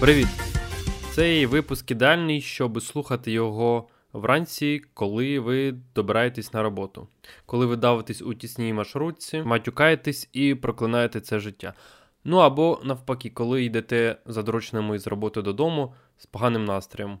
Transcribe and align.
Привіт! 0.00 0.28
Цей 1.10 1.46
випуск 1.46 1.90
ідеальний, 1.90 2.40
щоб 2.40 2.82
слухати 2.82 3.32
його 3.32 3.88
вранці, 4.12 4.82
коли 4.94 5.40
ви 5.40 5.74
добираєтесь 5.94 6.52
на 6.52 6.62
роботу, 6.62 7.08
коли 7.46 7.66
ви 7.66 7.76
давитесь 7.76 8.22
у 8.22 8.34
тісній 8.34 8.72
маршрутці, 8.72 9.42
матюкаєтесь 9.42 10.28
і 10.32 10.54
проклинаєте 10.54 11.20
це 11.20 11.38
життя. 11.38 11.74
Ну 12.24 12.36
або 12.36 12.80
навпаки, 12.84 13.30
коли 13.30 13.64
йдете 13.64 14.16
за 14.26 14.42
дорученими 14.42 14.98
з 14.98 15.06
роботи 15.06 15.42
додому 15.42 15.94
з 16.18 16.26
поганим 16.26 16.64
настроєм. 16.64 17.18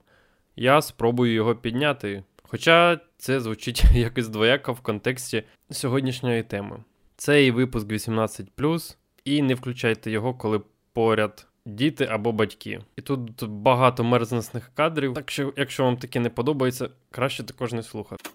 Я 0.56 0.82
спробую 0.82 1.32
його 1.32 1.54
підняти. 1.54 2.24
Хоча 2.42 3.00
це 3.18 3.40
звучить 3.40 3.84
якось 3.94 4.28
двояко 4.28 4.72
в 4.72 4.80
контексті 4.80 5.42
сьогоднішньої 5.70 6.42
теми. 6.42 6.84
Цей 7.16 7.50
випуск 7.50 7.86
18, 7.90 8.48
і 9.24 9.42
не 9.42 9.54
включайте 9.54 10.10
його, 10.10 10.34
коли 10.34 10.60
поряд 10.92 11.46
діти 11.74 12.08
або 12.10 12.32
батьки. 12.32 12.80
І 12.96 13.02
тут 13.02 13.44
багато 13.48 14.04
мерзнесних 14.04 14.70
кадрів. 14.74 15.14
Так 15.14 15.30
що, 15.30 15.52
якщо 15.56 15.84
вам 15.84 15.96
таке 15.96 16.20
не 16.20 16.30
подобається, 16.30 16.88
краще 17.10 17.44
також 17.44 17.72
не 17.72 17.82
слухати. 17.82 18.30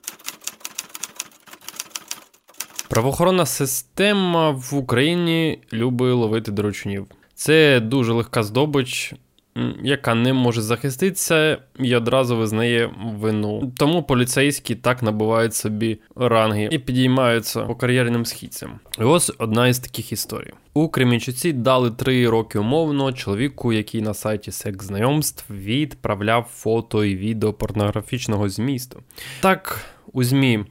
Правоохоронна 2.90 3.46
система 3.46 4.50
в 4.50 4.76
Україні 4.76 5.60
любить 5.74 6.14
ловити 6.14 6.52
доручнів. 6.52 7.08
Це 7.34 7.80
дуже 7.80 8.14
легка 8.14 8.44
здобич, 8.44 9.14
яка 9.84 10.16
не 10.16 10.34
може 10.34 10.62
захиститися 10.62 11.58
і 11.80 11.96
одразу 11.96 12.38
визнає 12.38 12.90
вину. 13.20 13.72
Тому 13.78 14.04
поліцейські 14.04 14.76
так 14.76 15.04
набувають 15.04 15.56
собі 15.56 16.00
ранги 16.16 16.70
і 16.72 16.80
підіймаються 16.80 17.62
по 17.62 17.76
кар'єрним 17.76 18.26
східцям. 18.26 18.80
Ось 18.98 19.32
одна 19.38 19.68
із 19.68 19.80
таких 19.80 20.12
історій. 20.12 20.52
У 20.74 20.90
Кремінчуці 20.90 21.54
дали 21.54 21.92
три 21.92 22.30
роки 22.30 22.60
умовно 22.60 23.14
чоловіку, 23.14 23.74
який 23.74 24.02
на 24.02 24.14
сайті 24.14 24.52
секс 24.52 24.86
знайомств 24.86 25.54
відправляв 25.54 26.50
фото 26.54 27.06
і 27.06 27.16
відео 27.16 27.54
порнографічного 27.54 28.50
змісту. 28.50 29.02
Так, 29.42 29.86
у 30.14 30.24
ЗМІ 30.24 30.66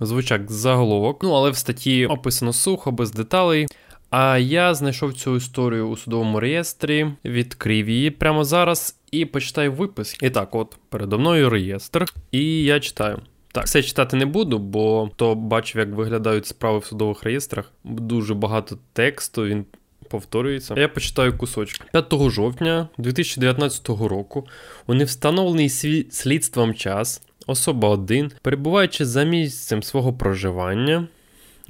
звучать 0.00 0.50
заголовок, 0.50 1.22
ну 1.22 1.32
але 1.32 1.50
в 1.50 1.56
статті 1.56 2.06
описано 2.06 2.52
сухо, 2.52 2.92
без 2.92 3.12
деталей. 3.12 3.66
А 4.10 4.38
я 4.38 4.74
знайшов 4.74 5.14
цю 5.14 5.36
історію 5.36 5.88
у 5.88 5.96
судовому 5.96 6.40
реєстрі, 6.40 7.06
відкрив 7.24 7.88
її 7.88 8.10
прямо 8.10 8.44
зараз 8.44 8.96
і 9.10 9.24
почитаю 9.24 9.72
випис. 9.72 10.16
І 10.22 10.30
так, 10.30 10.54
от 10.54 10.76
передо 10.88 11.18
мною 11.18 11.50
реєстр, 11.50 12.04
і 12.32 12.62
я 12.62 12.80
читаю. 12.80 13.18
Так, 13.52 13.64
все 13.64 13.82
читати 13.82 14.16
не 14.16 14.26
буду, 14.26 14.58
бо 14.58 15.10
то 15.16 15.34
бачив, 15.34 15.78
як 15.78 15.88
виглядають 15.88 16.46
справи 16.46 16.78
в 16.78 16.84
судових 16.84 17.22
реєстрах. 17.22 17.72
Дуже 17.84 18.34
багато 18.34 18.78
тексту, 18.92 19.44
він 19.44 19.64
повторюється. 20.08 20.74
Я 20.76 20.88
почитаю 20.88 21.38
кусочок. 21.38 21.86
5 21.92 22.30
жовтня 22.30 22.88
2019 22.98 23.88
року 23.88 24.46
у 24.86 24.94
невстановлений 24.94 25.68
слідством 26.10 26.74
час 26.74 27.22
особа 27.46 27.88
1, 27.88 28.32
перебуваючи 28.42 29.04
за 29.04 29.24
місцем 29.24 29.82
свого 29.82 30.12
проживання. 30.12 31.08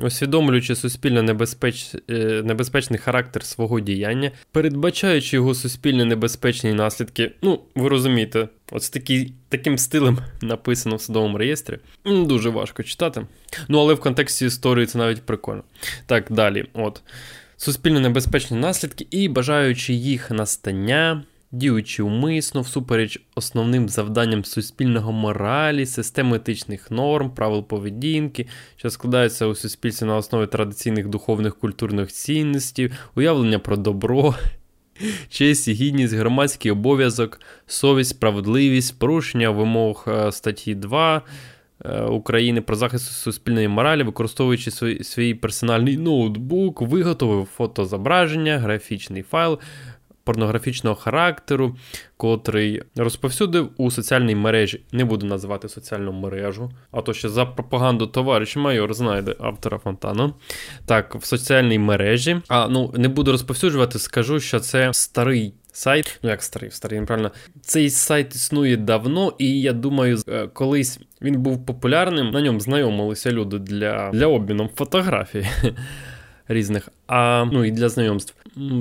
Усвідомлюючи 0.02 0.76
суспільно 0.76 1.22
небезпеч... 1.22 1.94
Е, 2.10 2.42
небезпечний 2.44 2.98
характер 2.98 3.44
свого 3.44 3.80
діяння, 3.80 4.30
передбачаючи 4.52 5.36
його 5.36 5.54
суспільно 5.54 6.04
небезпечні 6.04 6.72
наслідки, 6.72 7.32
ну, 7.42 7.60
ви 7.74 7.88
розумієте, 7.88 8.48
от 8.72 8.90
такі, 8.92 9.32
таким 9.48 9.78
стилем 9.78 10.18
написано 10.42 10.96
в 10.96 11.02
судовому 11.02 11.38
реєстрі. 11.38 11.78
Дуже 12.04 12.50
важко 12.50 12.82
читати. 12.82 13.26
Ну, 13.68 13.78
але 13.78 13.94
в 13.94 14.00
контексті 14.00 14.46
історії 14.46 14.86
це 14.86 14.98
навіть 14.98 15.22
прикольно. 15.22 15.62
Так, 16.06 16.26
далі. 16.30 16.66
от. 16.74 17.02
Суспільно 17.56 18.00
небезпечні 18.00 18.56
наслідки 18.56 19.06
і 19.10 19.28
бажаючи 19.28 19.92
їх 19.94 20.30
настання, 20.30 21.22
діючи 21.52 22.02
умисно, 22.02 22.60
всупереч 22.60 23.20
основним 23.34 23.88
завданням 23.88 24.44
суспільного 24.44 25.12
моралі, 25.12 25.86
системи 25.86 26.36
етичних 26.36 26.90
норм, 26.90 27.30
правил 27.30 27.64
поведінки, 27.64 28.46
що 28.76 28.90
складаються 28.90 29.46
у 29.46 29.54
суспільстві 29.54 30.06
на 30.06 30.16
основі 30.16 30.46
традиційних 30.46 31.08
духовних 31.08 31.56
культурних 31.56 32.08
цінностей, 32.12 32.90
уявлення 33.14 33.58
про 33.58 33.76
добро. 33.76 34.34
Честь, 35.28 35.68
гідність, 35.68 36.14
громадський 36.14 36.70
обов'язок, 36.70 37.40
совість, 37.66 38.10
справедливість, 38.10 38.98
порушення 38.98 39.50
вимог 39.50 40.04
е, 40.08 40.32
статті 40.32 40.74
2 40.74 41.22
е, 41.84 42.02
України 42.02 42.60
про 42.60 42.76
захист 42.76 43.12
суспільної 43.12 43.68
моралі, 43.68 44.02
використовуючи 44.02 44.70
свій, 44.70 45.04
свій 45.04 45.34
персональний 45.34 45.96
ноутбук, 45.96 46.82
виготовив 46.82 47.48
фотозображення, 47.56 48.58
графічний 48.58 49.22
файл, 49.22 49.58
порнографічного 50.30 50.96
характеру, 50.96 51.76
котрий 52.16 52.82
розповсюдив 52.96 53.70
у 53.76 53.90
соціальній 53.90 54.34
мережі. 54.34 54.80
Не 54.92 55.04
буду 55.04 55.26
називати 55.26 55.68
соціальну 55.68 56.12
мережу, 56.12 56.70
а 56.92 57.02
то 57.02 57.12
ще 57.12 57.28
за 57.28 57.46
пропаганду 57.46 58.06
товариш 58.06 58.56
майор 58.56 58.94
знайде 58.94 59.34
автора 59.40 59.78
фонтану. 59.78 60.34
Так, 60.86 61.14
в 61.14 61.24
соціальній 61.24 61.78
мережі. 61.78 62.40
А 62.48 62.68
ну 62.68 62.92
не 62.96 63.08
буду 63.08 63.32
розповсюджувати, 63.32 63.98
скажу, 63.98 64.40
що 64.40 64.60
це 64.60 64.90
старий. 64.92 65.54
Сайт, 65.72 66.18
ну 66.22 66.30
як 66.30 66.42
старий, 66.42 66.70
старий, 66.70 67.00
неправильно. 67.00 67.30
Цей 67.60 67.90
сайт 67.90 68.34
існує 68.34 68.76
давно, 68.76 69.32
і 69.38 69.60
я 69.60 69.72
думаю, 69.72 70.18
е, 70.28 70.46
колись 70.46 71.00
він 71.22 71.42
був 71.42 71.66
популярним. 71.66 72.30
На 72.30 72.40
ньому 72.40 72.60
знайомилися 72.60 73.30
люди 73.30 73.58
для 73.58 74.10
для 74.10 74.26
обміну 74.26 74.70
фотографій 74.76 75.46
різних, 76.50 76.88
а 77.06 77.44
ну 77.52 77.64
і 77.64 77.70
для 77.70 77.88
знайомств. 77.88 78.34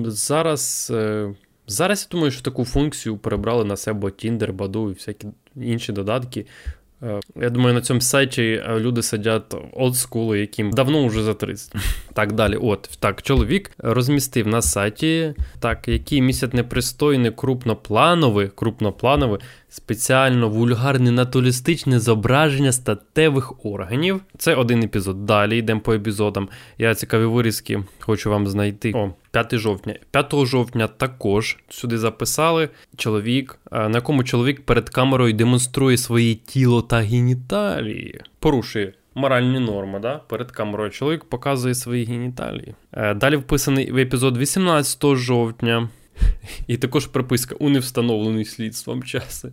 Зараз. 0.06 0.92
Е, 0.96 1.34
зараз 1.68 2.08
я 2.12 2.18
думаю, 2.18 2.32
що 2.32 2.42
таку 2.42 2.66
функцію 2.66 3.18
перебрали 3.18 3.66
на 3.66 3.78
себе 3.78 4.08
Tinder, 4.08 4.52
Badoo 4.52 4.90
і 4.90 4.94
всякі 4.94 5.28
інші 5.56 5.92
додатки. 5.92 6.46
Е, 7.04 7.20
я 7.36 7.50
думаю, 7.50 7.74
на 7.74 7.82
цьому 7.82 8.02
сайті 8.02 8.44
е, 8.44 8.80
люди 8.80 9.02
сидять 9.02 9.56
олдскулу, 9.74 10.36
яким 10.36 10.72
давно 10.72 11.08
вже 11.08 11.24
за 11.24 11.34
30. 11.34 11.76
Так 12.14 12.34
далі. 12.34 12.56
От 12.56 12.90
так, 13.00 13.22
чоловік 13.22 13.72
розмістив 13.78 14.48
на 14.48 14.62
сайті, 14.62 15.34
так, 15.60 15.88
який 15.88 16.22
місяць 16.22 16.54
непристойне, 16.54 17.32
крупнопланове, 17.32 18.48
крупнопланове, 18.48 19.40
спеціально 19.70 20.50
вульгарне 20.50 21.12
натуралістичне 21.12 22.00
зображення 22.00 22.72
статевих 22.72 23.66
органів. 23.66 24.22
Це 24.38 24.56
один 24.56 24.84
епізод. 24.84 25.26
Далі 25.26 25.58
йдемо 25.58 25.82
по 25.82 25.94
епізодам. 25.94 26.50
Я 26.78 26.96
цікаві 26.96 27.26
вирізки 27.26 27.84
хочу 28.00 28.30
вам 28.30 28.48
знайти. 28.48 28.92
О, 28.96 29.14
5 29.32 29.58
жовтня. 29.58 29.96
5 30.12 30.34
жовтня 30.46 30.88
також 30.88 31.58
сюди 31.70 31.98
записали 31.98 32.70
чоловік, 32.98 33.60
на 33.72 33.90
якому 33.90 34.24
чоловік 34.24 34.66
перед 34.66 34.90
камерою 34.90 35.34
демонструє 35.34 35.98
своє 35.98 36.36
тіло 36.36 36.82
та 36.82 37.00
геніталії. 37.00 38.22
Порушує. 38.40 38.94
Моральні 39.16 39.60
норми, 39.60 40.00
да? 40.00 40.18
перед 40.18 40.52
камерою 40.52 40.90
чоловік 40.90 41.26
показує 41.26 41.76
свої 41.76 42.06
геніталії. 42.06 42.76
Е, 42.94 43.14
далі 43.14 43.36
вписаний 43.36 43.92
в 43.92 43.98
епізод 43.98 44.38
18 44.38 45.16
жовтня. 45.16 45.90
І 46.68 46.78
також 46.78 47.08
приписка 47.08 47.56
у 47.60 47.70
невстановлений 47.70 48.46
слідством 48.46 49.04
часи. 49.04 49.52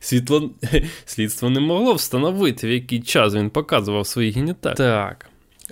Світло... 0.00 0.50
Слідство 1.04 1.50
не 1.50 1.60
могло 1.60 1.94
встановити, 1.94 2.66
в 2.66 2.70
який 2.70 3.00
час 3.00 3.34
він 3.34 3.50
показував 3.50 4.06
свої 4.06 4.30
геніталії. 4.30 4.76
Так. 4.76 5.30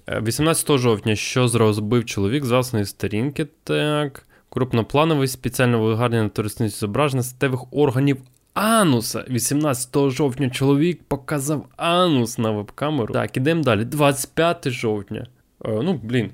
18 0.09 0.71
е, 0.71 0.79
жовтня, 0.79 1.17
що 1.17 1.49
зрозбив 1.49 2.05
чоловік 2.05 2.45
з 2.45 2.51
власної 2.51 2.85
сторінки. 2.85 3.47
Так. 3.65 4.23
Крупноплановий 4.49 5.29
спеціально 5.29 5.83
вигарнення 5.83 6.29
туристичних 6.29 6.71
зображення 6.71 7.23
статевих 7.23 7.61
органів 7.71 8.17
ануса. 8.55 9.25
18 9.31 10.11
жовтня 10.11 10.51
чоловік 10.51 11.03
показав 11.09 11.67
анус 11.77 12.39
на 12.39 12.51
веб-камеру. 12.51 13.15
Так, 13.15 13.37
ідемо 13.37 13.63
далі. 13.63 13.85
25 13.85 14.71
жовтня. 14.71 15.27
Е, 15.65 15.81
ну, 15.83 16.01
блін. 16.03 16.31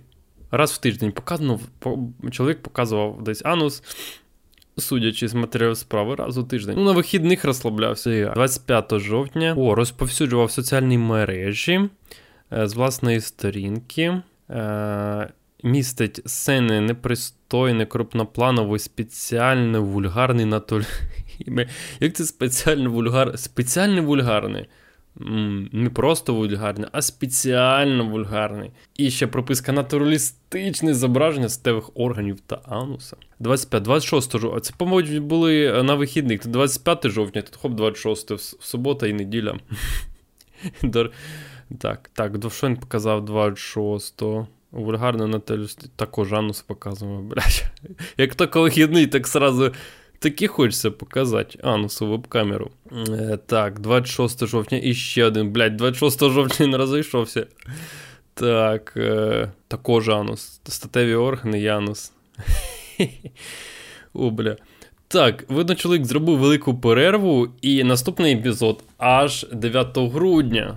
Раз 0.50 0.72
в 0.72 0.78
тиждень 0.78 1.12
показано, 1.12 1.60
чоловік 2.30 2.62
показував 2.62 3.22
десь 3.22 3.42
анус. 3.44 3.82
Судячи 4.78 5.28
з 5.28 5.34
матеріалів 5.34 5.76
справи, 5.76 6.14
раз 6.14 6.38
у 6.38 6.42
тиждень. 6.42 6.75
Ну, 6.78 6.84
на 6.84 6.92
вихідних 6.92 7.44
розслаблявся. 7.44 8.32
25 8.34 8.98
жовтня. 8.98 9.54
О, 9.58 9.75
розповсюджував 9.75 10.50
соціальні 10.50 10.98
мережі 10.98 11.88
з 12.52 12.75
власної 12.75 13.20
сторінки. 13.20 14.22
Е, 14.50 15.28
Містить 15.64 16.20
сцени 16.26 16.81
непристойне, 16.81 17.87
крупноплановий, 17.87 18.78
спеціально 18.78 19.82
вульгарний 19.82 20.46
натоль. 20.46 20.82
Як 22.00 22.14
це 22.14 22.25
спеціально 22.25 22.90
вульгар... 22.90 23.38
спеціально 23.38 24.02
вульгарний? 24.02 24.66
Не 25.72 25.90
просто 25.90 26.34
вульгарний, 26.34 26.88
а 26.93 27.02
спеціально 27.02 28.06
вульгарний. 28.06 28.70
І 28.96 29.10
ще 29.10 29.26
прописка 29.26 29.72
натуралістичне 29.72 30.94
зображення 30.94 31.49
стевих 31.49 31.90
органів 31.94 32.40
та 32.40 32.60
ануса. 32.64 33.16
25-26 33.40 34.38
жовтня. 34.38 34.60
Це, 34.60 34.75
по-моєму, 34.76 35.26
були 35.26 35.66
е, 35.66 35.82
на 35.82 35.94
вихідних. 35.94 36.46
25 36.46 37.08
жовтня, 37.08 37.43
тут 37.43 37.56
хоп, 37.56 37.72
26 37.72 38.62
субота 38.62 39.06
і 39.06 39.12
неділя. 39.12 39.58
Так, 41.78 42.10
так, 42.12 42.32
він 42.62 42.76
показав 42.76 43.24
26 43.24 44.22
Вульгарна 44.70 45.26
Наталю 45.26 45.66
також 45.96 46.32
анус 46.32 46.62
показував, 46.62 47.22
блядь. 47.22 47.64
Як 48.19 48.34
то 48.34 48.62
вихідний, 48.62 49.06
так 49.06 49.26
сразу 49.26 49.72
Таки 50.22 50.46
хочеться 50.46 50.90
показати 50.90 51.58
анусу 51.62 52.06
веб-камеру. 52.06 52.70
Е, 53.08 53.38
так, 53.46 53.80
26 53.80 54.46
жовтня 54.46 54.80
і 54.82 54.94
ще 54.94 55.24
один. 55.24 55.50
Блять, 55.50 55.76
26 55.76 56.30
жовтня 56.30 56.66
не 56.66 56.76
розійшовся. 56.76 57.46
Так, 58.34 58.92
е, 58.96 59.52
також 59.68 60.08
анус. 60.08 60.60
Статеві 60.64 61.14
органи 61.14 61.60
і 61.60 61.66
анус. 61.66 62.12
О, 64.14 64.30
бля. 64.30 64.56
Так, 65.08 65.44
видно, 65.48 65.75
чоловік 65.75 66.04
зробив 66.04 66.38
велику 66.38 66.75
перерву, 66.75 67.48
і 67.62 67.84
наступний 67.84 68.34
епізод 68.34 68.84
аж 68.98 69.46
9 69.52 69.98
грудня. 69.98 70.76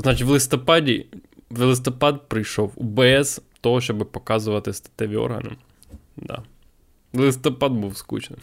Значить, 0.00 0.26
в 0.26 0.30
листопаді 0.30 1.06
в 1.50 1.64
листопад 1.64 2.28
прийшов 2.28 2.72
без 2.76 3.42
того, 3.60 3.80
щоб 3.80 4.12
показувати 4.12 4.72
статеві 4.72 5.16
органи. 5.16 5.50
Да. 6.16 6.42
Листопад 7.12 7.72
був 7.72 7.96
скучним. 7.96 8.38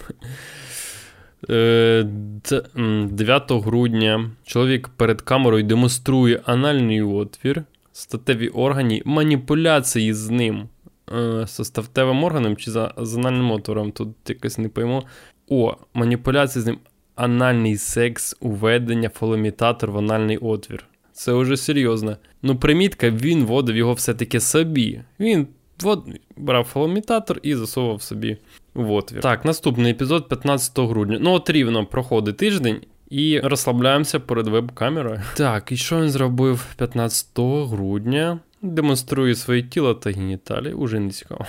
9 1.48 3.51
е, 3.51 3.59
грудня 3.59 4.31
чоловік 4.44 4.89
перед 4.89 5.21
камерою 5.21 5.63
демонструє 5.63 6.42
анальний 6.45 7.01
отвір, 7.01 7.63
статеві 7.92 8.48
органи, 8.48 9.01
маніпуляції 9.06 10.13
з 10.13 10.30
ним. 10.30 10.69
Е, 11.12 11.48
статевим 11.48 12.24
органом 12.24 12.57
чи 12.57 12.71
за, 12.71 12.94
з 12.98 13.18
анальним 13.18 13.51
отвором, 13.51 13.92
тут 13.92 14.10
якось 14.27 14.57
не 14.57 14.69
пойму. 14.69 15.03
О, 15.50 15.75
маніпуляції 15.94 16.63
з 16.63 16.65
ним. 16.65 16.80
Анальний 17.15 17.77
секс, 17.77 18.36
уведення, 18.39 19.10
фоломітатор 19.10 19.92
в 19.92 19.98
анальний 19.98 20.38
отвір. 20.38 20.88
Це 21.17 21.33
вже 21.33 21.57
серйозно. 21.57 22.17
Ну, 22.41 22.55
примітка, 22.55 23.09
він 23.09 23.45
вводив 23.45 23.75
його 23.75 23.93
все-таки 23.93 24.39
собі. 24.39 25.01
Він 25.19 25.47
вод... 25.81 26.09
брав 26.37 26.63
фоломітатор 26.63 27.39
і 27.43 27.55
засовував 27.55 28.01
собі 28.01 28.37
в 28.73 28.91
отвір. 28.91 29.21
Так, 29.21 29.45
наступний 29.45 29.91
епізод 29.91 30.29
15 30.29 30.79
грудня. 30.79 31.17
Ну, 31.21 31.31
от 31.31 31.49
рівно 31.49 31.85
проходить 31.85 32.37
тиждень. 32.37 32.81
І 33.09 33.39
розслабляємося 33.39 34.19
перед 34.19 34.47
веб-камерою. 34.47 35.21
Так, 35.37 35.71
і 35.71 35.77
що 35.77 36.01
він 36.01 36.09
зробив 36.09 36.65
15 36.77 37.27
грудня? 37.69 38.39
Демонструє 38.61 39.35
своє 39.35 39.63
тіло 39.63 39.93
та 39.93 40.11
геніталії. 40.11 40.73
Уже 40.73 40.99
не 40.99 41.09
цікаво. 41.09 41.45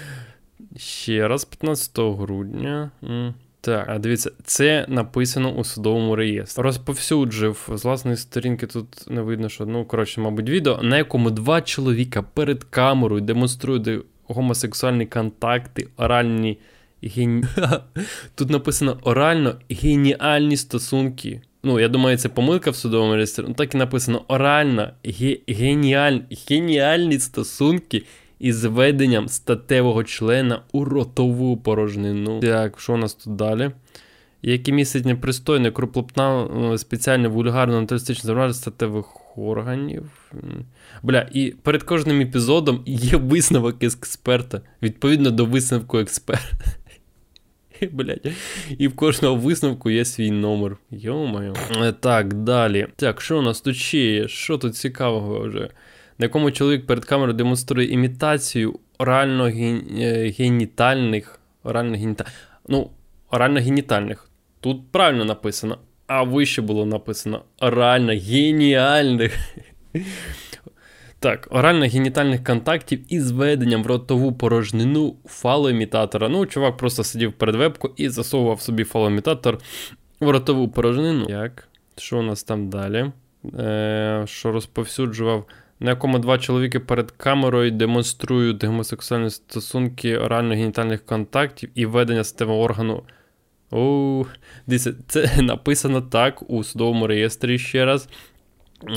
Ще 0.76 1.28
раз, 1.28 1.44
15 1.44 1.98
грудня. 1.98 2.90
Так, 3.60 3.86
а 3.88 3.98
дивіться, 3.98 4.30
це 4.44 4.86
написано 4.88 5.52
у 5.52 5.64
судовому 5.64 6.16
реєстрі. 6.16 6.62
Розповсюджив 6.62 7.68
з 7.74 7.84
власної 7.84 8.16
сторінки. 8.16 8.66
Тут 8.66 8.86
не 9.10 9.22
видно, 9.22 9.48
що 9.48 9.66
ну 9.66 9.84
коротше, 9.84 10.20
мабуть, 10.20 10.48
відео, 10.48 10.78
на 10.82 10.96
якому 10.96 11.30
два 11.30 11.62
чоловіка 11.62 12.22
перед 12.22 12.64
камерою 12.64 13.20
демонструють 13.20 14.04
гомосексуальні 14.26 15.06
контакти, 15.06 15.88
оральні 15.96 16.58
ген... 17.02 17.44
Тут 18.34 18.50
написано 18.50 18.98
орально 19.02 19.54
геніальні 19.70 20.56
стосунки. 20.56 21.40
Ну, 21.62 21.80
я 21.80 21.88
думаю, 21.88 22.16
це 22.16 22.28
помилка 22.28 22.70
в 22.70 22.76
судовому 22.76 23.14
реєстрі. 23.14 23.44
Ну, 23.48 23.54
так 23.54 23.74
і 23.74 23.78
написано 23.78 24.24
орально 24.28 24.90
ге... 25.04 25.36
геніаль... 25.48 26.18
геніальні 26.48 27.18
стосунки 27.18 28.02
із 28.40 28.64
введенням 28.64 29.28
статевого 29.28 30.04
члена 30.04 30.62
у 30.72 30.84
ротову 30.84 31.56
порожнину. 31.56 32.40
Так, 32.40 32.80
що 32.80 32.94
у 32.94 32.96
нас 32.96 33.14
тут 33.14 33.36
далі? 33.36 33.70
Які 34.42 34.72
містять 34.72 35.04
непристойне, 35.04 35.70
круплопна, 35.70 36.44
е, 36.44 36.78
спеціальне 36.78 37.28
вульгарно 37.28 37.80
натуристичне 37.80 38.26
забрання 38.26 38.54
статевих 38.54 39.06
органів. 39.38 40.32
Бля, 41.02 41.28
і 41.32 41.54
перед 41.62 41.82
кожним 41.82 42.20
епізодом 42.20 42.82
є 42.86 43.16
висновок 43.16 43.82
експерта. 43.82 44.60
Відповідно 44.82 45.30
до 45.30 45.44
висновку 45.44 45.98
експерта. 45.98 46.56
Блять. 47.92 48.26
І 48.78 48.88
в 48.88 48.96
кожного 48.96 49.36
висновку 49.36 49.90
є 49.90 50.04
свій 50.04 50.30
номер. 50.30 50.76
Йо-моє. 50.90 51.52
Е, 51.82 51.92
так, 51.92 52.34
далі. 52.34 52.86
Так, 52.96 53.20
що 53.20 53.38
у 53.38 53.42
нас 53.42 53.60
тут 53.60 53.76
ще 53.76 53.98
є? 53.98 54.28
Що 54.28 54.58
тут 54.58 54.76
цікавого 54.76 55.40
вже? 55.40 55.70
На 56.20 56.24
якому 56.24 56.50
чоловік 56.50 56.86
перед 56.86 57.04
камерою 57.04 57.36
демонструє 57.36 57.92
імітацію 57.92 58.78
орально 58.98 59.46
е, 59.48 60.34
генітальних. 60.38 61.40
Орально 61.62 61.96
геніта... 61.96 62.24
Ну, 62.68 62.90
орально 63.30 63.60
генітальних. 63.60 64.30
Тут 64.60 64.92
правильно 64.92 65.24
написано, 65.24 65.78
а 66.06 66.22
вище 66.22 66.62
було 66.62 66.86
написано 66.86 67.44
орально 67.60 68.12
геніальних. 68.12 69.38
Так, 71.22 71.48
орально-генітальних 71.50 72.44
контактів 72.44 73.12
із 73.12 73.30
введенням 73.30 73.82
в 73.82 73.86
ротову 73.86 74.32
порожнину 74.32 75.16
фалоімітатора. 75.24 76.28
Ну, 76.28 76.46
чувак 76.46 76.76
просто 76.76 77.04
сидів 77.04 77.32
перед 77.32 77.56
вебку 77.56 77.90
і 77.96 78.08
засовував 78.08 78.60
собі 78.60 78.84
фалоімітатор 78.84 79.58
в 80.20 80.28
ротову 80.28 80.68
порожнину. 80.68 81.26
Як? 81.28 81.68
Що 81.96 82.18
у 82.18 82.22
нас 82.22 82.42
там 82.42 82.68
далі? 82.68 83.12
Е, 83.58 84.22
Що 84.26 84.52
розповсюджував 84.52 85.44
на 85.80 85.90
якому 85.90 86.18
два 86.18 86.38
чоловіки 86.38 86.80
перед 86.80 87.10
камерою 87.10 87.70
демонструють 87.70 88.64
гомосексуальні 88.64 89.30
стосунки 89.30 90.18
орально-генітальних 90.18 91.04
контактів 91.06 91.70
і 91.74 91.86
ведення 91.86 92.24
статевого 92.24 92.62
органу. 92.62 93.02
О, 93.70 94.24
дивіться, 94.66 94.94
це 95.06 95.30
написано 95.42 96.00
так 96.00 96.50
у 96.50 96.64
судовому 96.64 97.06
реєстрі 97.06 97.58
ще 97.58 97.84
раз. 97.84 98.08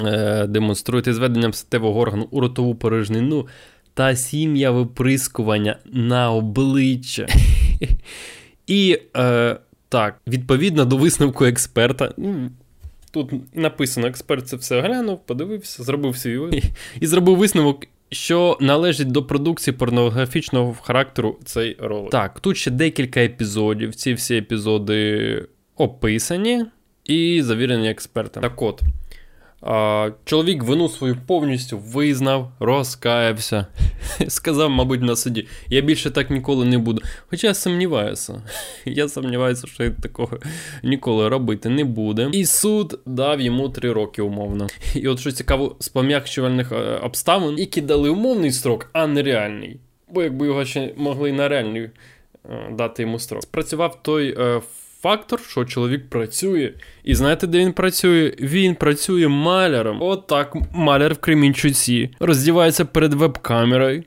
Е, 0.06 0.48
Демонструєте 0.48 1.14
зведенням 1.14 1.54
статевого 1.54 2.00
органу 2.00 2.28
у 2.32 2.40
ротову 2.40 2.76
порожнину 2.76 3.48
та 3.94 4.16
сім'я 4.16 4.72
виприскування 4.72 5.78
на 5.86 6.32
обличчя. 6.32 7.28
І 8.68 9.00
е, 9.18 9.58
так, 9.90 10.22
відповідно 10.28 10.86
до 10.86 10.98
висновку 10.98 11.46
експерта. 11.46 12.14
Тут 13.14 13.56
написано, 13.56 14.08
експерт 14.08 14.48
це 14.48 14.56
все 14.56 14.82
глянув, 14.82 15.20
подивився, 15.26 15.84
зробив 15.84 16.18
свій 16.18 16.64
і 17.00 17.08
зробив 17.08 17.38
висновок, 17.38 17.86
що 18.12 18.58
належить 18.62 19.12
до 19.12 19.24
продукції 19.24 19.74
порнографічного 19.78 20.76
характеру 20.82 21.38
цей 21.46 21.76
ролик. 21.80 22.12
Так, 22.12 22.40
тут 22.40 22.58
ще 22.58 22.72
декілька 22.72 23.20
епізодів. 23.20 23.96
Ці 23.96 24.14
всі 24.14 24.38
епізоди 24.38 25.46
описані 25.78 26.66
і 27.06 27.42
завірені 27.42 27.90
експертами. 27.90 28.50
Так 28.50 28.62
от. 28.62 28.82
Чоловік 30.26 30.64
вину 30.64 30.90
свою 30.90 31.18
повністю 31.28 31.78
визнав, 31.78 32.52
розкаявся. 32.60 33.68
Сказав, 34.28 34.70
мабуть, 34.70 35.02
на 35.02 35.16
суді. 35.16 35.48
Я 35.70 35.82
більше 35.82 36.12
так 36.12 36.30
ніколи 36.30 36.66
не 36.66 36.78
буду. 36.78 37.02
Хоча 37.30 37.48
я 37.48 37.54
сумніваюся. 37.54 38.42
Я 38.86 39.10
сумніваюся, 39.10 39.68
що 39.68 39.84
я 39.84 39.90
такого 39.90 40.38
ніколи 40.84 41.30
робити 41.30 41.70
не 41.70 41.84
буде. 41.84 42.30
І 42.32 42.46
суд 42.46 43.00
дав 43.06 43.42
йому 43.42 43.70
три 43.70 43.92
роки 43.92 44.22
умовно. 44.22 44.68
І 44.96 45.08
от 45.08 45.20
що 45.20 45.32
цікаво, 45.32 45.76
з 45.80 45.90
пом'якчувальних 45.90 46.72
е, 46.72 46.76
обставин, 47.04 47.58
які 47.58 47.82
дали 47.82 48.10
умовний 48.10 48.52
строк, 48.52 48.90
а 48.94 49.08
не 49.08 49.24
реальний. 49.24 49.80
Бо 50.10 50.24
якби 50.24 50.46
його 50.46 50.66
ще 50.66 50.94
могли 50.98 51.32
на 51.32 51.48
реальний 51.48 51.82
е, 51.82 51.92
дати 52.72 53.02
йому 53.02 53.20
строк. 53.20 53.44
Спрацював 53.44 54.00
той. 54.02 54.38
Фактор, 55.04 55.40
що 55.50 55.66
чоловік 55.66 56.10
працює. 56.10 56.74
І 57.04 57.16
знаєте, 57.16 57.48
де 57.48 57.60
він 57.60 57.74
працює? 57.74 58.34
Він 58.40 58.76
працює 58.76 59.28
маляром. 59.28 59.98
От 60.02 60.28
так, 60.28 60.56
маляр 60.72 61.14
в 61.14 61.18
Кремінчуці. 61.18 62.10
Роздівається 62.20 62.86
перед 62.86 63.14
веб-камерою 63.14 64.04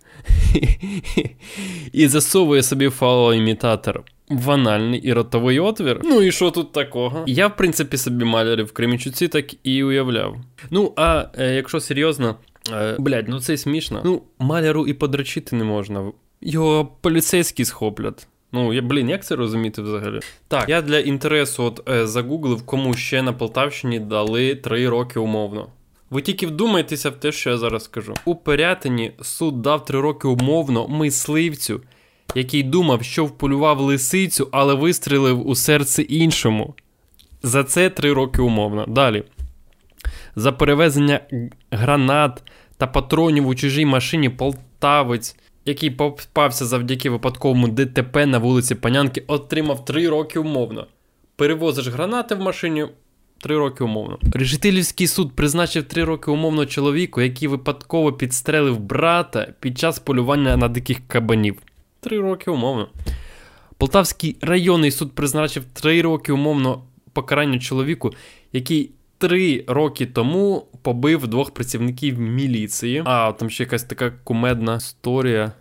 і 1.92 2.08
засовує 2.08 2.62
собі 2.62 2.88
фалоімітатор 2.88 4.02
в 4.28 4.50
анальний 4.50 5.00
і 5.00 5.12
ротовий 5.12 5.60
отвір. 5.60 6.00
Ну 6.04 6.22
і 6.22 6.32
що 6.32 6.50
тут 6.50 6.72
такого? 6.72 7.24
Я, 7.26 7.46
в 7.46 7.56
принципі, 7.56 7.96
собі 7.96 8.24
малярів 8.24 8.66
в 8.66 8.72
Кремінчуці 8.72 9.28
так 9.28 9.66
і 9.66 9.84
уявляв. 9.84 10.36
Ну, 10.70 10.92
а 10.96 11.24
е, 11.38 11.54
якщо 11.54 11.80
серйозно, 11.80 12.36
е, 12.72 12.96
блядь, 12.98 13.28
ну 13.28 13.40
це 13.40 13.56
смішно. 13.56 14.02
Ну, 14.04 14.22
маляру 14.38 14.86
і 14.86 14.94
подрочити 14.94 15.56
не 15.56 15.64
можна. 15.64 16.12
Його 16.40 16.86
поліцейські 17.00 17.64
схоплять. 17.64 18.28
Ну, 18.56 18.72
я, 18.72 18.82
блін, 18.82 19.08
як 19.08 19.24
це 19.24 19.36
розуміти 19.36 19.82
взагалі? 19.82 20.20
Так, 20.48 20.68
я 20.68 20.82
для 20.82 20.98
інтересу 20.98 21.64
от 21.64 21.88
е, 21.88 22.06
загуглив, 22.06 22.66
кому 22.66 22.94
ще 22.94 23.22
на 23.22 23.32
Полтавщині 23.32 24.00
дали 24.00 24.54
3 24.54 24.88
роки 24.88 25.18
умовно. 25.18 25.66
Ви 26.10 26.22
тільки 26.22 26.46
вдумайтеся 26.46 27.10
в 27.10 27.16
те, 27.16 27.32
що 27.32 27.50
я 27.50 27.58
зараз 27.58 27.84
скажу. 27.84 28.14
У 28.24 28.34
Пирятині 28.34 29.12
суд 29.22 29.62
дав 29.62 29.84
3 29.84 30.00
роки 30.00 30.28
умовно 30.28 30.88
мисливцю, 30.88 31.80
який 32.34 32.62
думав, 32.62 33.02
що 33.02 33.24
вполював 33.24 33.80
лисицю, 33.80 34.48
але 34.52 34.74
вистрілив 34.74 35.48
у 35.48 35.54
серце 35.54 36.02
іншому. 36.02 36.74
За 37.42 37.64
це 37.64 37.90
3 37.90 38.12
роки 38.12 38.42
умовно. 38.42 38.84
Далі. 38.88 39.24
За 40.36 40.52
перевезення 40.52 41.20
гранат 41.70 42.42
та 42.76 42.86
патронів 42.86 43.46
у 43.46 43.54
чужій 43.54 43.84
машині 43.84 44.28
полтавець 44.28 45.36
який 45.66 45.90
попався 45.90 46.66
завдяки 46.66 47.10
випадковому 47.10 47.68
ДТП 47.68 48.26
на 48.26 48.38
вулиці 48.38 48.74
Панянки, 48.74 49.24
отримав 49.26 49.84
3 49.84 50.08
роки 50.08 50.38
умовно. 50.38 50.86
Перевозиш 51.36 51.88
гранати 51.88 52.34
в 52.34 52.40
машині 52.40 52.86
3 53.38 53.56
роки 53.56 53.84
умовно. 53.84 54.18
Решетилівський 54.32 55.06
суд 55.06 55.32
призначив 55.36 55.84
3 55.84 56.04
роки 56.04 56.30
умовно 56.30 56.66
чоловіку, 56.66 57.20
який 57.20 57.48
випадково 57.48 58.12
підстрелив 58.12 58.80
брата 58.80 59.52
під 59.60 59.78
час 59.78 59.98
полювання 59.98 60.56
на 60.56 60.68
диких 60.68 60.98
кабанів. 61.08 61.56
3 62.00 62.20
роки 62.20 62.50
умовно. 62.50 62.88
Полтавський 63.78 64.36
районний 64.40 64.90
суд 64.90 65.12
призначив 65.12 65.64
3 65.72 66.02
роки 66.02 66.32
умовно 66.32 66.82
покарання 67.12 67.58
чоловіку, 67.58 68.12
який 68.52 68.90
три 69.18 69.64
роки 69.66 70.06
тому 70.06 70.66
побив 70.86 71.28
двох 71.28 71.50
працівників 71.50 72.20
міліції. 72.20 73.02
А 73.04 73.32
там 73.32 73.50
ще 73.50 73.62
якась 73.62 73.84
така 73.84 74.12
кумедна 74.24 74.76
історія. 74.76 75.52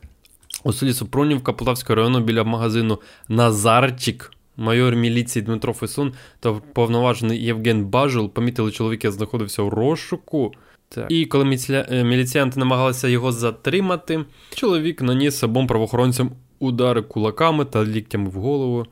У 0.63 0.74
селі 0.74 0.94
Супронівка 0.94 1.53
Полтавського 1.53 1.96
району 1.96 2.20
біля 2.20 2.44
магазину 2.44 3.00
Назарчик. 3.29 4.32
Майор 4.58 4.96
міліції 4.96 5.46
Дмитро 5.46 5.74
Фесун 5.74 6.13
та 6.39 6.53
повноважений 6.53 7.44
Євген 7.44 7.86
Бажул 7.86 8.29
помітили 8.29 8.72
чоловіка, 8.72 9.12
знаходився 9.12 9.62
у 9.62 9.70
розшуку. 9.70 10.53
Так. 10.89 11.05
І 11.10 11.25
коли 11.25 11.58
е, 11.70 12.03
міліціянти 12.03 12.60
намагалися 12.60 13.08
його 13.08 13.32
затримати, 13.32 14.25
чоловік 14.55 15.01
наніс 15.01 15.44
обом 15.44 15.67
правоохоронцям 15.67 16.32
удари 16.60 17.01
кулаками 17.01 17.65
та 17.65 17.86
ліктями 17.86 18.29
в 18.29 18.34
голову. 18.34 18.86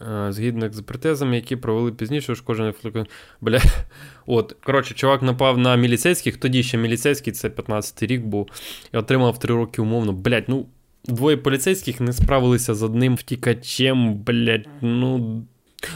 Е, 0.00 0.32
згідно 0.32 0.66
експертизами, 0.66 1.36
які 1.36 1.56
провели 1.56 1.92
пізніше, 1.92 2.32
ушкоджений 2.32 2.72
флюк. 2.72 2.94
Бля. 3.40 3.60
От, 4.26 4.56
коротше, 4.64 4.94
чувак 4.94 5.22
напав 5.22 5.58
на 5.58 5.76
міліцейських, 5.76 6.36
тоді 6.36 6.62
ще 6.62 6.78
міліцейський, 6.78 7.32
це 7.32 7.48
15-й 7.48 8.06
рік 8.06 8.22
був, 8.22 8.48
і 8.94 8.96
отримав 8.96 9.38
3 9.38 9.54
роки 9.54 9.82
умовно. 9.82 10.12
Блять, 10.12 10.48
ну, 10.48 10.66
двоє 11.04 11.36
поліцейських 11.36 12.00
не 12.00 12.12
справилися 12.12 12.74
з 12.74 12.82
одним 12.82 13.16
втікачем, 13.16 14.14
блять, 14.14 14.68
ну. 14.80 15.42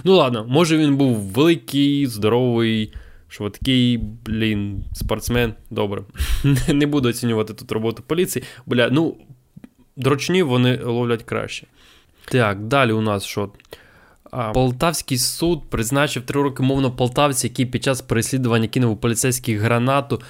Ну 0.04 0.14
ладно, 0.14 0.46
може 0.48 0.78
він 0.78 0.96
був 0.96 1.16
великий, 1.16 2.06
здоровий, 2.06 2.94
швидкий, 3.28 3.98
блін, 4.26 4.84
спортсмен. 4.92 5.54
Добре. 5.70 6.02
Не 6.68 6.86
буду 6.86 7.08
оцінювати 7.08 7.54
тут 7.54 7.72
роботу 7.72 8.02
поліції. 8.06 8.44
Бля, 8.66 8.88
ну, 8.92 9.16
дрочні 9.96 10.42
вони 10.42 10.80
ловлять 10.84 11.22
краще. 11.22 11.66
Так, 12.24 12.60
далі 12.60 12.92
у 12.92 13.00
нас 13.00 13.24
що? 13.24 13.50
Полтавський 14.54 15.18
суд 15.18 15.70
призначив 15.70 16.22
три 16.22 16.42
роки 16.42 16.62
мовно 16.62 16.90
полтавця, 16.90 17.46
який 17.46 17.66
під 17.66 17.84
час 17.84 18.02
переслідування 18.02 18.68
кинув 18.68 18.92
у 18.92 18.96
поліцейських 18.96 19.60
гранату 19.60 20.22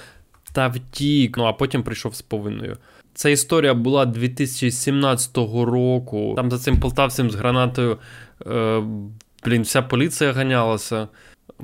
та 0.53 0.67
втік. 0.67 1.37
Ну 1.37 1.43
а 1.43 1.53
потім 1.53 1.83
прийшов 1.83 2.15
з 2.15 2.21
повинною. 2.21 2.77
Ця 3.13 3.29
історія 3.29 3.73
була 3.73 4.05
2017 4.05 5.37
року. 5.37 6.33
Там 6.35 6.51
за 6.51 6.59
цим 6.59 6.79
полтавцем 6.79 7.31
з 7.31 7.35
гранатою 7.35 7.97
е, 8.47 8.83
блін, 9.45 9.61
вся 9.61 9.81
поліція 9.81 10.33
ганялася, 10.33 11.07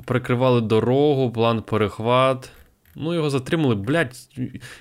прикривали 0.04 0.60
дорогу, 0.60 1.30
план 1.30 1.62
перехват. 1.62 2.50
Ну, 2.94 3.14
його 3.14 3.30
затримали, 3.30 3.74
блядь, 3.74 4.16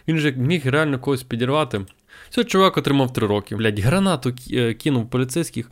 він 0.07 0.17
же 0.17 0.31
міг 0.31 0.67
реально 0.67 0.99
когось 0.99 1.23
підірвати. 1.23 1.85
Цей 2.29 2.43
чувак 2.43 2.77
отримав 2.77 3.13
три 3.13 3.27
роки. 3.27 3.55
Блядь, 3.55 3.79
гранату 3.79 4.33
е, 4.51 4.73
кинув 4.73 5.09
поліцейських 5.09 5.71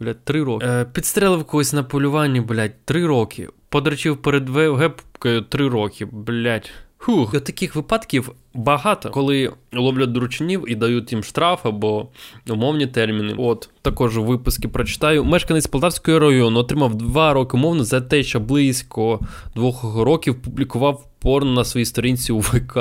блядь, 0.00 0.24
три 0.24 0.42
роки. 0.42 0.66
Е, 0.66 0.86
Підстрелив 0.92 1.44
когось 1.44 1.72
на 1.72 1.82
полюванні, 1.82 2.40
блядь, 2.40 2.84
три 2.84 3.06
роки. 3.06 3.48
Подрачив 3.68 4.16
перед 4.16 4.50
гепкою 4.50 5.42
три 5.42 5.68
роки, 5.68 6.04
блядь. 6.04 6.70
Фух. 6.98 7.34
І 7.34 7.40
таких 7.40 7.76
випадків 7.76 8.32
багато, 8.54 9.10
коли 9.10 9.52
ловлять 9.72 10.12
дручинів 10.12 10.64
і 10.68 10.74
дають 10.74 11.12
їм 11.12 11.24
штраф 11.24 11.66
або 11.66 12.08
умовні 12.50 12.86
терміни. 12.86 13.34
От 13.38 13.68
також 13.82 14.18
виписки 14.18 14.68
прочитаю. 14.68 15.24
Мешканець 15.24 15.66
Полтавського 15.66 16.18
району 16.18 16.60
отримав 16.60 16.94
два 16.94 17.32
роки 17.32 17.56
умовно 17.56 17.84
за 17.84 18.00
те, 18.00 18.22
що 18.22 18.40
близько 18.40 19.20
двох 19.54 19.96
років 19.96 20.42
публікував 20.42 21.06
порно 21.18 21.52
на 21.52 21.64
своїй 21.64 21.86
сторінці 21.86 22.32
у 22.32 22.38
ВК. 22.38 22.78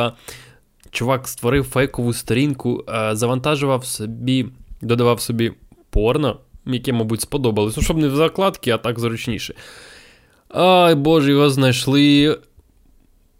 Чувак 0.91 1.27
створив 1.27 1.63
фейкову 1.63 2.13
сторінку, 2.13 2.83
е, 2.89 3.15
завантажував 3.15 3.85
собі, 3.85 4.45
додавав 4.81 5.21
собі 5.21 5.51
порно 5.89 6.39
яке, 6.65 6.93
мабуть, 6.93 7.21
сподобалось. 7.21 7.77
Ну, 7.77 7.83
щоб 7.83 7.97
не 7.97 8.07
в 8.07 8.15
закладки, 8.15 8.71
а 8.71 8.77
так 8.77 8.99
зручніше. 8.99 9.53
Ай, 10.49 10.95
боже, 10.95 11.31
його 11.31 11.49
знайшли. 11.49 12.37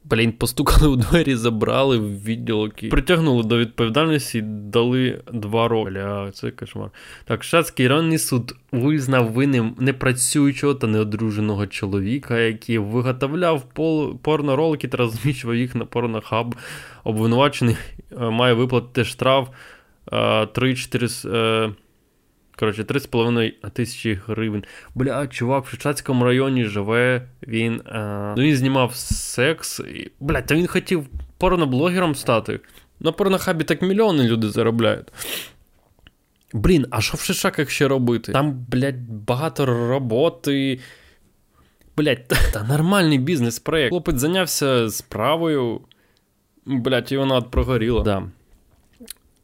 Блін, 0.10 0.32
постукали 0.32 0.88
у 0.88 0.96
двері, 0.96 1.36
забрали 1.36 1.98
в 1.98 2.24
відділок 2.24 2.84
і 2.84 2.88
притягнули 2.88 3.44
до 3.44 3.58
відповідальності 3.58 4.38
і 4.38 4.42
дали 4.42 5.22
два 5.34 5.68
роки. 5.68 5.92
Бля, 5.92 6.32
це 6.32 6.52
кошмар. 6.52 6.90
Так, 7.26 7.44
Шацький 7.44 7.88
районний 7.88 8.18
суд 8.18 8.56
визнав 8.72 9.32
винним 9.32 9.76
непрацюючого 9.80 10.74
та 10.74 10.88
неодруженого 10.88 11.68
чоловіка, 11.68 12.40
який 12.40 12.78
виготовляв 12.78 13.64
пол... 13.74 14.18
порноролики 14.18 14.88
та 14.88 14.98
розміщував 14.98 15.56
їх 15.56 15.76
на 15.76 15.86
порнохаб. 15.86 16.56
Обвинувачений 17.04 17.78
е, 18.12 18.30
має 18.30 18.54
виплатити 18.54 19.06
штраф 19.06 19.50
3-4. 20.12 21.74
Коротше, 22.60 22.84
3,5 22.84 23.70
тисячі 23.70 24.20
гривень. 24.28 24.64
Бля, 24.96 25.28
чувак 25.28 25.66
в 25.66 25.70
Шевчацькому 25.70 26.26
районі 26.26 26.66
живе. 26.66 27.28
Він 27.48 27.82
а... 27.86 28.34
ну, 28.38 28.44
він 28.44 28.56
знімав 28.56 28.96
секс. 28.96 29.80
І... 29.80 30.12
Бля, 30.20 30.42
та 30.42 30.56
він 30.56 30.68
хотів 30.68 31.08
порноблогером 31.38 32.16
стати. 32.16 32.60
На 33.00 33.12
порнохабі 33.12 33.64
так 33.64 33.82
мільйони 33.82 34.24
люди 34.24 34.50
заробляють. 34.50 35.08
Блін, 36.54 36.88
а 36.90 37.02
що 37.02 37.18
в 37.18 37.20
Шишаках 37.20 37.70
ще 37.70 37.88
робити? 37.88 38.32
Там, 38.32 38.66
блядь, 38.72 39.10
багато 39.10 39.66
роботи. 39.66 40.80
Блядь, 41.98 42.28
та 42.54 42.64
нормальний 42.64 43.18
бізнес-проєкт. 43.18 43.90
Хлопець 43.90 44.20
зайнявся 44.20 44.90
справою. 44.90 45.82
Блядь, 46.66 47.12
і 47.12 47.18
вона 47.18 47.36
от 47.36 47.52
прогоріла. 47.52 48.04
Да. 48.04 48.24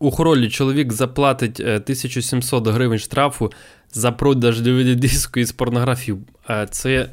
У 0.02 0.12
хоролі 0.12 0.50
чоловік 0.50 0.94
заплатить 0.94 1.60
1700 1.60 2.68
е, 2.68 2.72
гривень 2.72 3.00
штрафу 3.00 3.52
за 3.92 4.12
продаж 4.12 4.62
dvd 4.62 4.96
диску 4.96 5.40
із 5.40 5.52
порнографії. 5.52 6.18
А 6.44 6.66
це. 6.66 7.10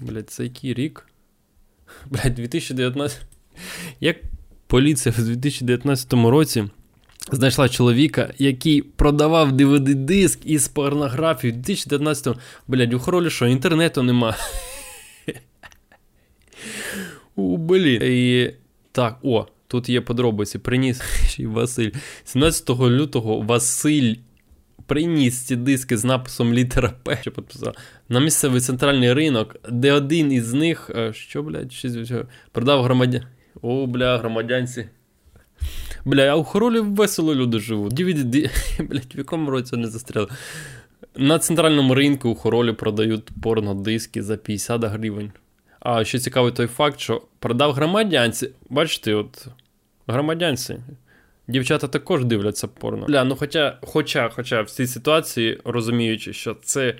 Блять, 0.00 0.30
це 0.30 0.44
який 0.44 0.74
рік? 0.74 1.06
Блять, 2.06 2.34
2019. 2.34 3.20
Як 4.00 4.16
поліція 4.66 5.14
в 5.18 5.22
2019 5.22 6.12
році 6.12 6.64
знайшла 7.32 7.68
чоловіка, 7.68 8.34
який 8.38 8.82
продавав 8.82 9.52
dvd 9.52 9.94
диск 9.94 10.40
із 10.44 10.68
порнографією. 10.68 11.58
У 11.58 11.62
2019 11.62 12.36
блять, 12.66 12.94
у 12.94 12.98
хоролі 12.98 13.30
що, 13.30 13.46
інтернету 13.46 14.02
нема. 14.02 14.36
У, 17.36 17.56
блін. 17.56 18.02
І 18.02 18.54
Так, 18.92 19.18
о. 19.22 19.46
Тут 19.76 19.88
є 19.88 20.00
подробиці. 20.00 20.58
Приніс 20.58 21.00
Василь. 21.38 21.90
17 22.24 22.70
лютого 22.70 23.40
Василь 23.40 24.14
приніс 24.86 25.40
ці 25.40 25.56
диски 25.56 25.96
з 25.96 26.04
написом 26.04 26.54
літера 26.54 26.92
П, 27.02 27.18
що 27.20 27.30
підписав, 27.30 27.74
на 28.08 28.20
місцевий 28.20 28.60
центральний 28.60 29.12
ринок, 29.12 29.56
де 29.70 29.92
один 29.92 30.32
із 30.32 30.52
них. 30.52 30.90
Е, 30.94 31.12
що, 31.12 31.42
блядь, 31.42 31.72
що, 31.72 32.24
продав 32.52 32.82
громадян. 32.82 33.22
О, 33.62 33.86
бля, 33.86 34.18
громадянці. 34.18 34.88
Бля, 36.04 36.26
а 36.26 36.36
у 36.36 36.44
хоролі 36.44 36.80
весело 36.80 37.34
люди 37.34 37.58
живуть. 37.58 37.92
DVD, 37.92 38.50
блядь, 38.88 39.14
в 39.14 39.18
якому 39.18 39.50
році 39.50 39.76
не 39.76 39.86
застряли. 39.86 40.28
На 41.16 41.38
центральному 41.38 41.94
ринку 41.94 42.28
у 42.28 42.34
хоролі 42.34 42.72
продають 42.72 43.30
порнодиски 43.42 44.22
за 44.22 44.36
50 44.36 44.84
гривень. 44.84 45.32
А 45.80 46.04
ще 46.04 46.18
цікавий 46.18 46.52
той 46.52 46.66
факт, 46.66 47.00
що 47.00 47.22
продав 47.38 47.72
громадянці. 47.72 48.50
Бачите, 48.70 49.14
от 49.14 49.48
громадянці. 50.06 50.78
Дівчата 51.48 51.88
також 51.88 52.24
дивляться 52.24 52.68
порно. 52.68 53.06
Бля, 53.06 53.24
ну 53.24 53.36
хоча, 53.36 53.78
хоча, 53.82 54.28
хоча 54.28 54.62
в 54.62 54.70
цій 54.70 54.86
ситуації, 54.86 55.60
розуміючи, 55.64 56.32
що 56.32 56.56
це 56.62 56.94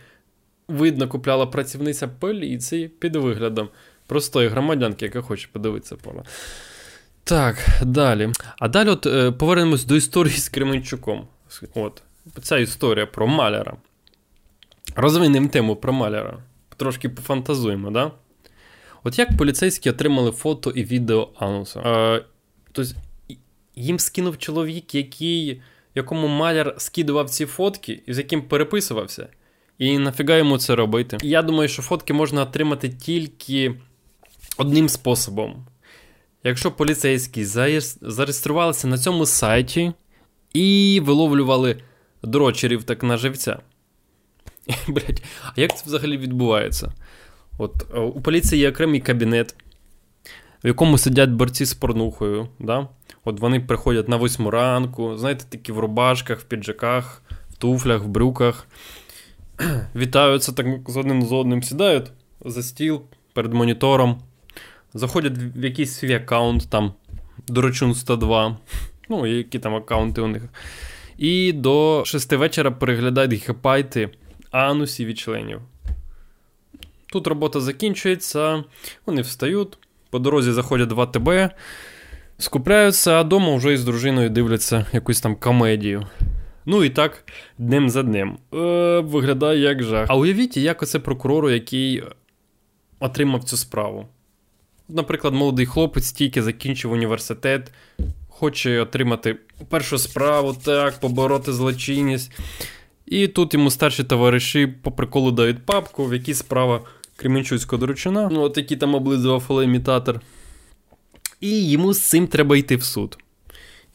видно, 0.69 1.09
купляла 1.09 1.47
працівниця 1.47 2.09
поліції 2.09 2.89
під 2.89 3.17
виглядом 3.17 3.69
простої 4.07 4.49
громадянки, 4.49 5.05
яка 5.05 5.21
хоче 5.21 5.49
подивитися 5.53 5.97
порно. 5.97 6.25
Так, 7.25 7.67
далі. 7.83 8.33
А 8.59 8.69
далі 8.69 8.89
от 8.89 9.07
е, 9.07 9.33
повернемось 9.33 9.85
до 9.85 9.97
історії 9.97 10.37
з 10.37 10.49
Кременчуком. 10.49 11.27
От, 11.75 12.03
Ця 12.43 12.59
історія 12.59 13.07
про 13.07 13.27
маляра. 13.27 13.77
Розвинемо 14.97 15.49
тему 15.49 15.77
про 15.77 15.93
маляра. 15.93 16.39
Трошки 16.77 17.09
пофантазуємо, 17.09 17.91
да? 17.91 18.13
От 19.05 19.19
як 19.19 19.37
поліцейські 19.37 19.91
отримали 19.91 20.33
фото 20.33 20.71
і 20.71 20.85
відео 20.85 21.29
Ануса? 21.39 21.81
Е, 21.81 22.25
Тобто 22.76 22.95
їм 23.76 23.99
скинув 23.99 24.38
чоловік, 24.38 24.95
який, 24.95 25.62
якому 25.95 26.28
маляр 26.28 26.75
скидував 26.78 27.30
ці 27.30 27.47
фотки 27.47 28.02
і 28.06 28.14
з 28.14 28.18
яким 28.18 28.42
переписувався. 28.42 29.28
І 29.78 29.99
нафіга 29.99 30.37
йому 30.37 30.59
це 30.59 30.75
робити? 30.75 31.18
Я 31.23 31.42
думаю, 31.42 31.68
що 31.68 31.83
фотки 31.83 32.12
можна 32.12 32.42
отримати 32.42 32.88
тільки 32.88 33.75
одним 34.56 34.88
способом. 34.88 35.66
Якщо 36.45 36.73
поліцейські 36.73 37.45
зареєструвалися 37.45 38.88
на 38.88 38.99
цьому 38.99 39.26
сайті 39.26 39.92
і 40.52 41.00
виловлювали 41.04 41.83
дрочерів 42.23 42.85
так 42.85 43.02
на 43.02 43.16
живця. 43.16 43.59
Блять, 44.88 45.23
а 45.42 45.61
як 45.61 45.76
це 45.76 45.83
взагалі 45.87 46.16
відбувається? 46.16 46.92
От 47.59 47.87
е, 47.95 47.99
У 47.99 48.21
поліції 48.21 48.61
є 48.61 48.71
окремий 48.71 49.00
кабінет, 49.00 49.54
в 50.66 50.68
якому 50.68 50.99
сидять 50.99 51.30
борці 51.30 51.64
з 51.64 51.75
порнухою. 51.75 52.49
Да? 52.58 52.88
От 53.25 53.40
Вони 53.40 53.61
приходять 53.61 54.08
на 54.08 54.16
восьму 54.16 54.50
ранку, 54.50 55.16
знаєте, 55.16 55.44
такі 55.49 55.73
в 55.73 55.78
рубашках, 55.78 56.40
в 56.40 56.42
піджаках, 56.42 57.23
в 57.50 57.56
туфлях, 57.56 58.02
в 58.02 58.06
брюках. 58.06 58.66
Вітаються 59.96 60.52
так 60.52 60.66
з 60.87 60.96
одним 60.96 61.23
з 61.23 61.32
одним, 61.32 61.62
сідають 61.62 62.11
за 62.44 62.62
стіл 62.62 63.02
перед 63.32 63.54
монітором, 63.54 64.23
заходять 64.94 65.32
в 65.38 65.64
якийсь 65.64 65.92
свій 65.92 66.14
аккаунт, 66.14 66.70
там 66.70 66.92
Дорочун 67.49 67.94
102, 67.94 68.56
ну, 69.08 69.26
які 69.26 69.58
там 69.58 69.75
аккаунти 69.75 70.20
у 70.20 70.26
них. 70.26 70.42
І 71.18 71.52
до 71.52 72.02
6 72.06 72.32
вечора 72.32 72.70
переглядають 72.70 73.32
гігабайти 73.32 74.11
анусів 74.50 75.08
і 75.08 75.14
членів. 75.14 75.61
Тут 77.06 77.26
робота 77.26 77.61
закінчується, 77.61 78.64
вони 79.06 79.23
встають, 79.23 79.78
по 80.16 80.20
дорозі 80.20 80.52
заходять 80.52 80.88
2 80.88 81.06
ТБ, 81.06 81.30
скупляються, 82.38 83.12
а 83.12 83.23
вдома 83.23 83.54
вже 83.54 83.73
із 83.73 83.85
дружиною 83.85 84.30
дивляться 84.30 84.87
якусь 84.92 85.20
там 85.20 85.37
комедію. 85.37 86.06
Ну 86.66 86.85
і 86.85 86.90
так, 86.90 87.25
днем 87.58 87.90
за 87.90 88.02
днем. 88.02 88.38
Е, 88.54 89.00
Виглядає 89.00 89.61
як 89.61 89.82
жах. 89.82 90.06
А 90.11 90.16
уявіть, 90.16 90.56
як 90.56 90.82
оце 90.82 90.99
прокурору, 90.99 91.50
який 91.50 92.02
отримав 93.00 93.44
цю 93.44 93.56
справу. 93.56 94.06
Наприклад, 94.88 95.35
молодий 95.35 95.66
хлопець 95.66 96.12
тільки 96.12 96.42
закінчив 96.42 96.92
університет, 96.92 97.73
хоче 98.28 98.80
отримати 98.80 99.37
першу 99.68 99.99
справу, 99.99 100.56
так, 100.64 101.00
побороти 101.00 101.52
злочинність. 101.52 102.32
І 103.06 103.28
тут 103.28 103.54
йому 103.54 103.70
старші 103.70 104.04
товариші 104.04 104.66
по 104.66 104.92
приколу 104.92 105.30
дають 105.30 105.66
папку, 105.66 106.06
в 106.06 106.14
якій 106.14 106.35
справа 106.35 106.80
Кременчуцького 107.16 107.80
доручина, 107.80 108.28
ну, 108.32 108.42
от 108.42 108.56
який 108.56 108.76
там 108.76 108.94
облизував 108.94 109.40
фалоімітатор. 109.40 110.20
І 111.40 111.70
йому 111.70 111.92
з 111.92 112.00
цим 112.00 112.26
треба 112.26 112.56
йти 112.56 112.76
в 112.76 112.85
суд. 112.85 113.18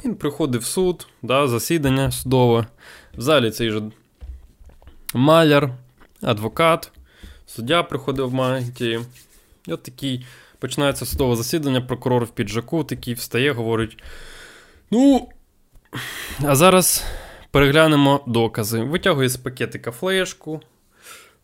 Він 0.06 0.16
приходить 0.16 0.62
в 0.62 0.66
суд, 0.66 1.08
да, 1.22 1.48
засідання 1.48 2.12
судове. 2.12 2.68
В 3.18 3.22
залі 3.22 3.52
цей 3.52 3.70
же 3.70 3.82
маляр, 5.14 5.74
адвокат, 6.22 6.92
суддя 7.46 7.84
приходив 7.84 8.30
в 8.30 8.34
мантії. 8.34 9.00
І 9.68 9.74
от 9.74 9.84
такий 9.84 10.26
починається 10.60 11.06
судове 11.06 11.36
засідання, 11.36 11.82
прокурор 11.82 12.24
в 12.24 12.30
піджаку 12.30 12.84
такий 12.84 13.14
встає, 13.14 13.52
говорить: 13.52 14.04
Ну, 14.92 15.30
а 16.46 16.56
зараз 16.56 17.04
переглянемо 17.52 18.24
докази. 18.28 18.84
Витягує 18.84 19.30
з 19.30 19.38
пакетика 19.38 19.92
флешку, 19.92 20.62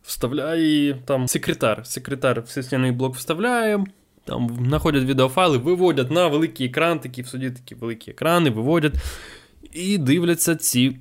вставляє 0.08 0.94
там 1.04 1.28
секретар. 1.28 1.86
Секретар 1.86 2.40
в 2.40 2.50
системний 2.50 2.92
блок 2.92 3.16
вставляє. 3.16 3.84
Там 4.24 4.56
знаходять 4.68 5.04
відеофайли, 5.04 5.58
виводять 5.58 6.10
на 6.10 6.28
великий 6.28 6.66
екран, 6.66 6.98
такі 6.98 7.22
в 7.22 7.28
суді 7.28 7.50
такі 7.50 7.74
великі 7.74 8.10
екрани, 8.10 8.50
виводять 8.50 8.94
і 9.72 9.98
дивляться 9.98 10.56
ці 10.56 10.96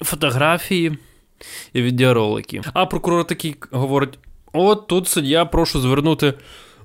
фотографії 0.00 0.98
і 1.72 1.82
відеоролики. 1.82 2.62
А 2.72 2.86
прокурор 2.86 3.26
такий 3.26 3.56
говорить: 3.70 4.18
от 4.52 4.86
тут 4.86 5.08
суддя, 5.08 5.44
прошу 5.44 5.80
звернути 5.80 6.34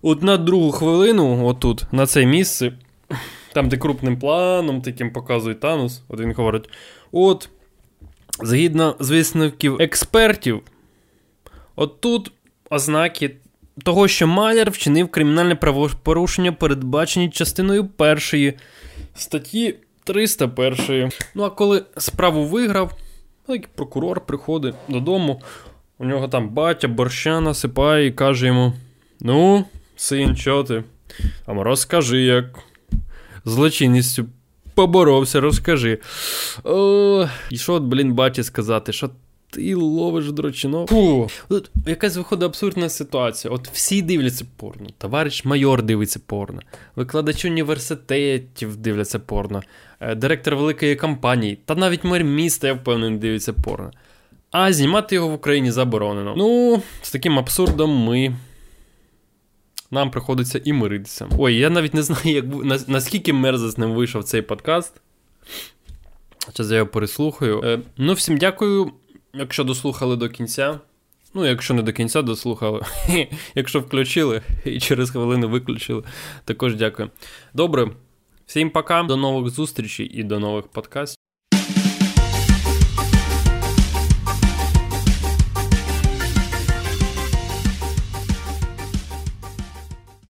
от 0.01 0.23
на 0.23 0.37
другу 0.37 0.71
хвилину, 0.71 1.45
отут, 1.45 1.85
на 1.91 2.05
це 2.05 2.25
місце, 2.25 2.73
там, 3.53 3.69
де 3.69 3.77
крупним 3.77 4.19
планом, 4.19 4.81
таким 4.81 5.13
показують 5.13 5.59
Танус, 5.59 6.01
от 6.07 6.19
він 6.19 6.33
говорить: 6.33 6.69
от, 7.11 7.49
згідно 8.43 8.95
з 8.99 9.09
висновків 9.09 9.81
експертів, 9.81 10.61
от 11.75 12.01
тут 12.01 12.31
ознаки 12.69 13.35
того, 13.83 14.07
що 14.07 14.27
Маляр 14.27 14.71
вчинив 14.71 15.07
кримінальне 15.11 15.55
правопорушення, 15.55 16.51
передбачені 16.51 17.29
частиною 17.29 17.85
першої 17.85 18.53
статті 19.15 19.75
301. 20.03 21.11
Ну 21.35 21.43
а 21.43 21.49
коли 21.49 21.85
справу 21.97 22.45
виграв, 22.45 22.97
прокурор 23.75 24.25
приходить 24.25 24.75
додому, 24.87 25.41
у 25.97 26.05
нього 26.05 26.27
там 26.27 26.49
батя 26.49 26.87
борща 26.87 27.41
насипає 27.41 28.07
і 28.07 28.11
каже 28.11 28.47
йому: 28.47 28.73
Ну, 29.19 29.65
син, 29.95 30.35
що 30.35 30.63
ти? 30.63 30.83
А 31.45 31.53
розкажи, 31.53 32.21
як 32.21 32.45
злочинністю 33.45 34.25
поборовся, 34.75 35.41
розкажи. 35.41 35.99
О, 36.63 37.27
І 37.49 37.57
що, 37.57 37.79
блін, 37.79 38.13
баті 38.13 38.43
сказати? 38.43 38.93
Що 38.93 39.09
ти 39.55 39.75
ловиш 39.75 40.31
дрочинок. 40.31 40.89
Фу. 40.89 41.29
От 41.49 41.71
Якась 41.87 42.17
виходить 42.17 42.45
абсурдна 42.45 42.89
ситуація. 42.89 43.53
От 43.53 43.67
всі 43.67 44.01
дивляться 44.01 44.45
порно. 44.57 44.89
Товариш 44.97 45.45
майор 45.45 45.83
дивиться 45.83 46.19
порно, 46.25 46.61
викладач 46.95 47.45
університетів 47.45 48.75
дивляться 48.75 49.19
порно, 49.19 49.63
е, 49.99 50.15
директор 50.15 50.55
великої 50.55 50.95
компанії, 50.95 51.59
та 51.65 51.75
навіть 51.75 52.03
мер 52.03 52.23
міста, 52.23 52.67
я 52.67 52.73
впевнений, 52.73 53.19
дивиться 53.19 53.53
порно. 53.53 53.91
А 54.51 54.73
знімати 54.73 55.15
його 55.15 55.27
в 55.27 55.33
Україні 55.33 55.71
заборонено. 55.71 56.33
Ну, 56.37 56.81
з 57.01 57.11
таким 57.11 57.39
абсурдом 57.39 58.03
ми. 58.03 58.35
Нам 59.91 60.11
приходиться 60.11 60.61
і 60.63 60.73
миритися. 60.73 61.27
Ой, 61.37 61.55
я 61.55 61.69
навіть 61.69 61.93
не 61.93 62.03
знаю, 62.03 62.21
як, 62.25 62.45
наскільки 62.87 63.33
мерзосним 63.33 63.93
вийшов 63.93 64.23
цей 64.23 64.41
подкаст. 64.41 65.01
Зараз 66.55 66.71
я 66.71 66.77
його 66.77 66.89
переслухаю. 66.89 67.61
Е, 67.63 67.79
ну, 67.97 68.13
всім 68.13 68.37
дякую. 68.37 68.91
Якщо 69.37 69.63
дослухали 69.63 70.15
до 70.15 70.29
кінця, 70.29 70.79
ну, 71.33 71.45
якщо 71.45 71.73
не 71.73 71.81
до 71.81 71.93
кінця 71.93 72.21
дослухали, 72.21 72.81
якщо 73.55 73.79
включили 73.79 74.41
і 74.65 74.79
через 74.79 75.11
хвилину 75.11 75.49
виключили, 75.49 76.03
також 76.45 76.75
дякую. 76.75 77.09
Добре, 77.53 77.91
всім 78.45 78.69
пока, 78.69 79.03
до 79.03 79.17
нових 79.17 79.49
зустрічей 79.49 80.05
і 80.05 80.23
до 80.23 80.39
нових 80.39 80.67
подкастів. 80.67 81.24